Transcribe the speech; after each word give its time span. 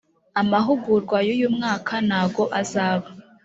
amahugurwa 0.41 1.17
yuyu 1.27 1.47
mwaka 1.55 1.93
ntago 2.07 2.43
azaba 2.61 3.07